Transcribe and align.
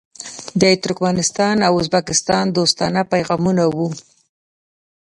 د 0.61 0.63
ترکمنستان 0.83 1.55
او 1.67 1.73
ازبکستان 1.81 2.43
دوستانه 2.57 3.01
پیغامونه 3.13 3.63
وو. 3.75 3.87